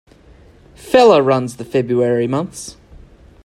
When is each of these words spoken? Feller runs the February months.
Feller 0.73 1.21
runs 1.21 1.57
the 1.57 1.63
February 1.63 2.25
months. 2.25 2.75